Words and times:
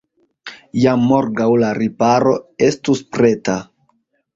Jam 0.83 1.03
morgaŭ 1.11 1.47
la 1.65 1.71
riparo 1.81 2.35
estus 2.73 3.07
preta. 3.17 3.61